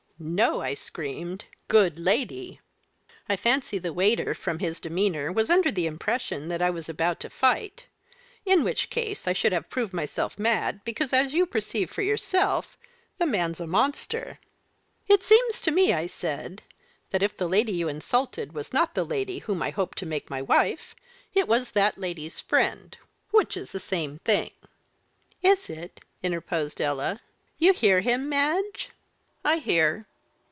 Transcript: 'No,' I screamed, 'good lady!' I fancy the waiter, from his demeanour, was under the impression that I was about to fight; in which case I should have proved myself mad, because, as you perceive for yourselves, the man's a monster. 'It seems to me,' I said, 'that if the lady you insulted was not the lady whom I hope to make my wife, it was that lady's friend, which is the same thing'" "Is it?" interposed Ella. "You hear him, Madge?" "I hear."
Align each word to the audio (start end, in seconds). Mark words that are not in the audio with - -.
'No,' 0.23 0.61
I 0.61 0.75
screamed, 0.75 1.45
'good 1.67 1.97
lady!' 1.97 2.59
I 3.27 3.35
fancy 3.35 3.79
the 3.79 3.91
waiter, 3.91 4.35
from 4.35 4.59
his 4.59 4.79
demeanour, 4.79 5.31
was 5.31 5.49
under 5.49 5.71
the 5.71 5.87
impression 5.87 6.47
that 6.49 6.61
I 6.61 6.69
was 6.69 6.87
about 6.87 7.19
to 7.21 7.29
fight; 7.31 7.87
in 8.45 8.63
which 8.63 8.91
case 8.91 9.27
I 9.27 9.33
should 9.33 9.51
have 9.51 9.71
proved 9.71 9.93
myself 9.93 10.37
mad, 10.37 10.81
because, 10.85 11.11
as 11.11 11.33
you 11.33 11.47
perceive 11.47 11.89
for 11.89 12.03
yourselves, 12.03 12.67
the 13.17 13.25
man's 13.25 13.59
a 13.59 13.65
monster. 13.65 14.37
'It 15.07 15.23
seems 15.23 15.59
to 15.61 15.71
me,' 15.71 15.91
I 15.91 16.05
said, 16.05 16.61
'that 17.09 17.23
if 17.23 17.35
the 17.35 17.49
lady 17.49 17.71
you 17.71 17.87
insulted 17.87 18.53
was 18.53 18.71
not 18.71 18.93
the 18.93 19.03
lady 19.03 19.39
whom 19.39 19.63
I 19.63 19.71
hope 19.71 19.95
to 19.95 20.05
make 20.05 20.29
my 20.29 20.39
wife, 20.43 20.95
it 21.33 21.47
was 21.47 21.71
that 21.71 21.97
lady's 21.97 22.39
friend, 22.39 22.95
which 23.31 23.57
is 23.57 23.71
the 23.71 23.79
same 23.79 24.19
thing'" 24.19 24.51
"Is 25.41 25.67
it?" 25.67 25.99
interposed 26.21 26.79
Ella. 26.79 27.21
"You 27.57 27.73
hear 27.73 28.01
him, 28.01 28.29
Madge?" 28.29 28.91
"I 29.43 29.57
hear." 29.57 30.05